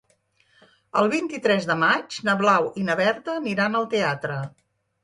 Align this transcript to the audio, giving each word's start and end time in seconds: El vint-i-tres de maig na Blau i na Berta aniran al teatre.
El 1.01 1.09
vint-i-tres 1.15 1.69
de 1.73 1.75
maig 1.83 2.17
na 2.31 2.37
Blau 2.43 2.71
i 2.83 2.87
na 2.89 2.97
Berta 3.05 3.39
aniran 3.45 3.83
al 3.83 3.91
teatre. 3.97 4.43